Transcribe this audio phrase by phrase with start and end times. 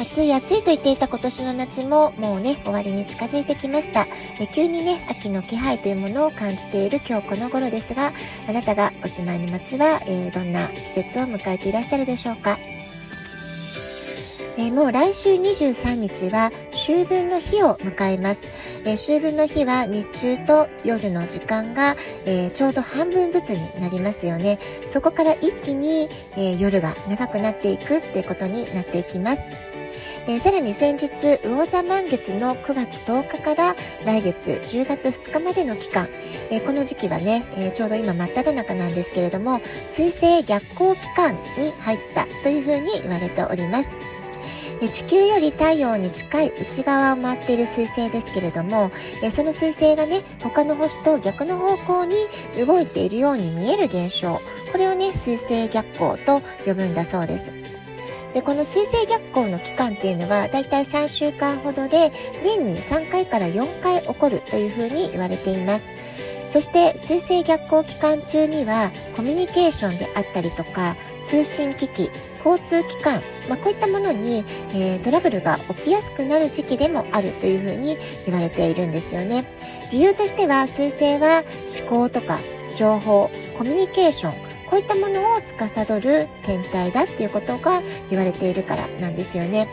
[0.00, 4.06] 暑い暑いと言っていた今年の夏ももうね、終わりに近づいてきました。
[4.40, 8.12] え急にね、秋の気配というものを感じている今日この頃ですが、
[8.48, 12.58] あなたがお住まいの街は、えー、どんな季節を迎えていらっしゃるでしょうか？
[14.56, 18.48] えー、もう来週23日は秋分の日を迎えます。
[18.86, 21.94] えー、秋分の日は日中と夜の時間が、
[22.24, 24.58] えー、ちょうど半分ずつになりますよね。
[24.86, 26.08] そこから一気に、
[26.38, 29.69] え夜が長くなっていくってことになっていきます。
[30.30, 33.74] えー、さらに先日、魚座満月の9月10日から
[34.06, 36.06] 来月10月2日までの期間、
[36.52, 43.96] えー、この時期はね、えー、ちょうど今真っ只中なんですけれども、水星逆行期間に入ったというふうに言われております。
[44.92, 48.92] 地球より太陽に近い内側を回っている彗星ですけれども、
[49.32, 52.14] その彗星がね、他の星と逆の方向に
[52.64, 54.34] 動いているように見える現象、
[54.70, 57.79] これをね、水星逆行と呼ぶんだそうです。
[58.34, 62.10] でこの水星逆行の期間っていうのはだいたい3週間ほどで
[62.44, 65.92] 年に3回から4回起こるというふうに言われています。
[66.48, 72.10] そして水星逆行期間中にはコミュニケーションであったりとか通信機器
[72.44, 74.44] 交通機関、まあ、こういったものに、
[74.74, 79.44] えー、トラブルが起きやすくなる時期でもあるというふうに言われているんですよね。
[79.92, 81.44] 理由としては水星は
[81.80, 82.38] 思考とか
[82.76, 89.66] 情報コミュニケーションこういったものを司る天体だっていうことが言われているからなんですよね。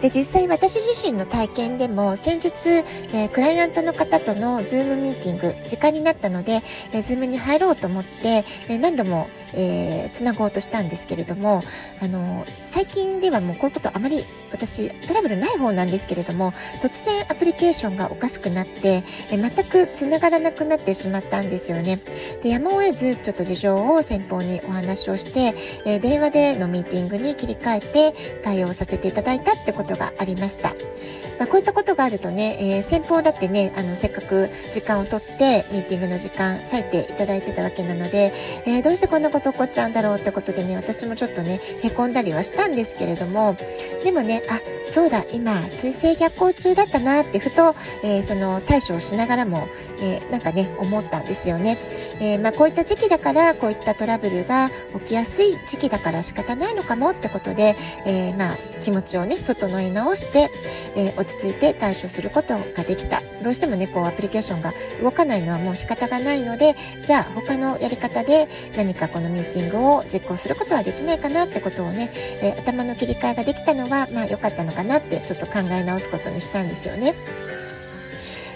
[0.00, 2.68] で、実際私自身の体験でも先日、
[3.14, 6.60] えー、クライアントの方との Zoomミーティング、時間になったので、
[6.92, 11.62] えー、 Zoomに入ろうと思って、えー、何度も、えー、つなごうとしたんですけれども、
[12.00, 14.22] あの最近ではもうこういうことあまり
[14.52, 21.98] 私トラブルない方なんですけれども、突然アプリケーションがおかしくなって、え全くつながらなくなってしまったんですよね。
[22.42, 25.54] で、やむを得ずちょっと事情を先方にお話をして、
[25.84, 30.74] え電話でのミーティングに切り替えて対応させていただいたってことことがありました。
[31.38, 38.32] まあ、こういったことがあるとね、えー、先方だってね、あの、せっかく時間をとってミーティングの時間割いていただいてたわけなので、
[38.66, 43.56] えー、どうしてこんなこと起こっちゃうんだろうってことでね、私もちょっとね、凹んだりはしたんですけれども、
[44.02, 49.68] でもね、あ、そうだ、今、水星逆行中だったなってふと、えー、その対処をしながらも、
[50.02, 51.76] えなんかね、思ったんですよね。
[52.20, 60.50] えまあ、こういった時期だから、こういったトラブルが起きやすい時期だから仕方ないのかもってことで、えまあ、気持ちをね、整い直して、
[60.96, 63.22] え落ち着いて対処することができた。
[63.42, 66.74] どうしてもね、こうアプリケーションが動かないのはもう仕方がないので、
[67.04, 72.10] じゃあ他のやり方で何かこのミーティングを実行することはできないかなってことをね、
[72.42, 77.14] え、頭の切り替えができたのは、まあ良かったのかなってちょっと考え直すことにしたんですよね。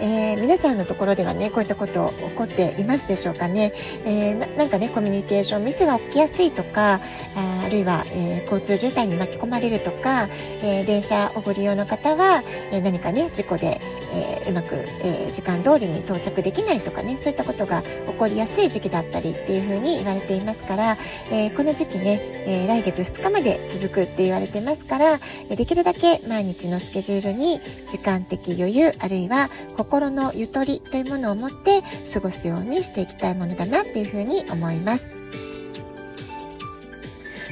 [0.00, 3.72] えー、皆さんのところではね、こういったこと起こっていますでしょうかね。
[4.06, 10.28] えー、なんかね、コミュニケーションミスが起きやすいとか、ああるいは、えー、交通渋滞に巻き込まれるとか、
[10.62, 12.42] え電車をご利用の方は、
[12.72, 13.80] え何かね、事故で、
[14.18, 20.96] えー、うまく、えー、時間通りに到着できないとかねそういったことが起こりやすい時期だったりっていうふうに言われていますから、
[21.30, 25.18] えー、この時期ね、え来月2日まで続くって言われてますから
[25.56, 35.28] できるだけ毎日のスケジュールに時間的余裕あるいは心のゆとりというものを持って過ごすようにしていきたいものだなっていうふうに思います。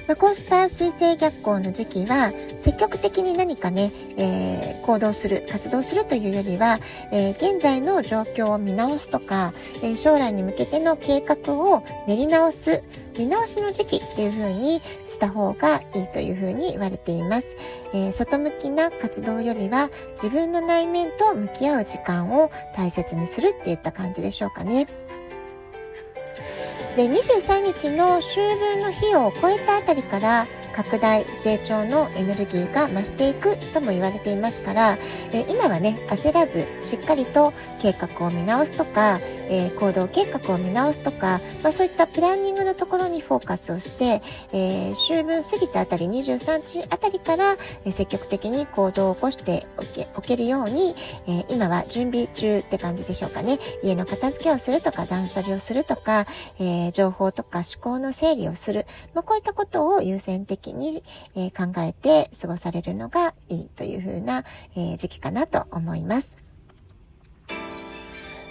[0.07, 2.31] まあ、こうした水星逆行の時期は
[2.67, 6.79] 積極的に何かね、えー、行動する活動するというよりは、
[7.13, 9.53] えー、現在の状況を見直すとか、
[9.85, 12.83] えー、将来に向けての計画を練り直す
[13.17, 17.57] 見直しの時期っていう風にした方がいいという風に言われています、
[17.95, 19.89] え外向きな活動よりは
[20.21, 24.87] 自分の内面と向き合う時間を大切にするっていった感じでしょうかね。
[26.97, 30.47] で23日の秋分の日を超えたあたりから
[30.77, 34.99] 拡大成長のエネルギーが増していくとも言われていますから、
[35.33, 44.23] え今はね焦らずしっかりと計画を見直すとか、え行動計画を見直すとか、まあ、そういったプランニングのところにフォーカスをして、
[44.53, 50.95] えー、秋分過ぎたあたり23日あたりから、え積極的に行動を起こしておけおけるように、
[51.29, 56.25] え今は準備中って感じでしょうかね家の片付けをするとか断捨離をするとか、
[56.61, 61.03] え、情報とか思考の整理をする、まあ、こういったことを優先的に、
[61.35, 64.45] え、考えて過ごされるのがいいというふうな、
[64.77, 66.46] え、時期かなと思います。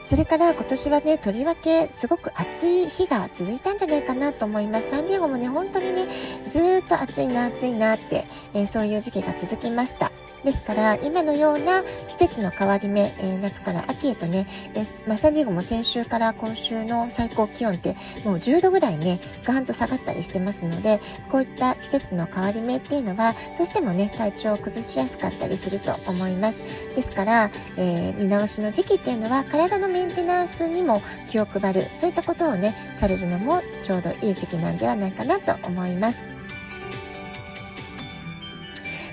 [0.05, 4.91] それから今年はね、とりわけすごく暑い日が続いたんじゃないかなと思います。
[4.91, 6.05] サンディエゴもね、本当にね、
[6.47, 8.23] ずーっと暑いな、暑いなって、
[8.53, 10.11] えー、そういう時期が続きました。
[10.43, 20.99] ですから、今のような季節の変わり目、えー、夏から秋へとね、えー、まあ、サンディエゴも先週から今週の最高気温ってもう10度ぐらいね、ガーンと下がったりしてますので、
[21.31, 26.63] こういった季節の変わり目っていうのは、どうしてもね、体調を崩しやすかったりすると思います。
[26.95, 36.34] ですから、え、見直しの時期っていうのは、体のメンテナンスにも気を配る、そういったことをね、されるのもちょうどいい時期なんではないかなと思います。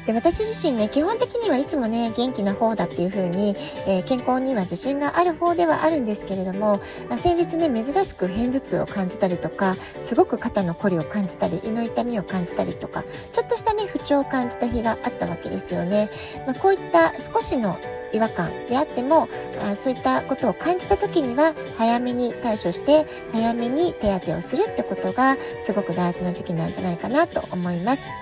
[0.07, 3.55] で私自身ね基本的にはいつもね元気な方だっていう風に、
[3.87, 6.81] えー、健康には自信がある方ではあるんですけれども
[7.17, 16.09] 先日ね珍しく片頭痛を感じたりとかすごく肩のこりを感じたり胃の痛みを感じたりとかちょっとしたね不調を感じた日があったわけですよね、
[16.47, 17.79] まあ、こういった少しの
[18.13, 19.29] 違和感であっても
[19.63, 28.22] あそういったことを感じた時には早めに対処して早めに手当てをするってことがすごく大事な時期なんじゃないかなと思います。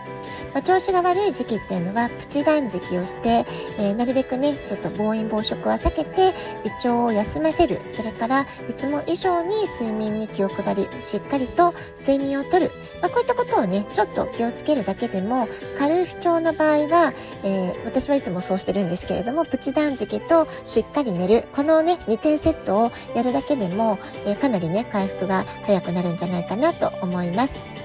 [0.53, 3.45] まあ、調子が悪い時期っていうのはプチ断食をして、
[3.79, 6.33] えー、なるべくねちょっと暴飲暴食は避けて
[6.65, 7.81] 胃腸を休ませる。
[7.89, 12.71] それからいつも以上に睡眠に気を配りしっかりと睡眠をとる、
[13.01, 15.49] まあ、こういったことをねちょっと気をつけるだけでも
[15.79, 17.13] 軽い不調の場合は、
[17.45, 21.49] えー、私はいつもそうしてるんですけれどもプチ断食としっかり寝る。
[21.53, 27.80] このね2点セットをやるだけでも、えー、かなりね回復が早くなるんじゃないかなと思います。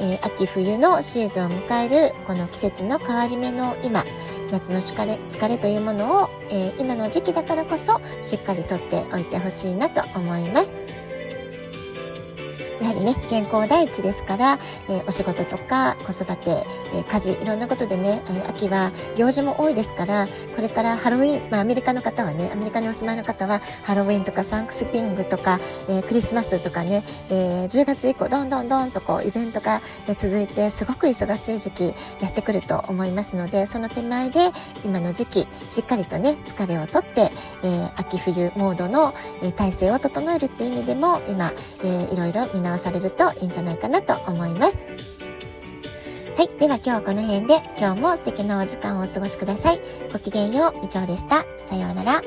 [0.00, 4.04] えー、秋冬のシーズンを迎えるこの季節の変わり目の今
[4.50, 10.74] 夏の疲れ疲れというものを、えー、今の時期だからこそしっかりとっておいてほしいなと思います。
[12.80, 14.58] やはりね、健康第一ですから、
[14.88, 16.64] えー、お仕事とか子育て、
[16.94, 34.50] え、家事、いろんなことでね、え、秋は行事も多いですから、これからハロウィン、まあアメリカの方はね、アメリカにお住まいの方は、ハロウィンとかサンクスピングとか、えクリスマスとかね、え10月以降、どんどんどんとこう、イベントが、え続いて、すごく忙しい時期やってくると思いますので、その手前で、
[34.84, 37.30] 今の時期、しっかりとね、疲れをとって、
[37.62, 41.52] え秋冬モードの、え体制を整えるっていう意味でも、今、
[41.84, 45.09] えいろいろ見直されるといいんじゃないかなと思います。
[46.40, 46.48] はい。
[46.58, 49.80] では今日はこの辺で今日も素敵なお時間をお過ごしください。
[50.10, 50.80] ごきげんよう。
[50.80, 51.44] みちょうでした。
[51.58, 52.22] さようなら。